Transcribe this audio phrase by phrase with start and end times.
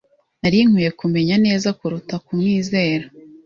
[0.41, 3.05] Nari nkwiye kumenya neza kuruta kumwizera.